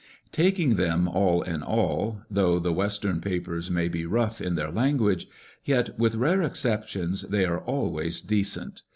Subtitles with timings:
[0.31, 5.27] Taking them all in all, though the western papers may be rough in their language,
[5.63, 8.81] yet, with rare exceptions, they are always decent.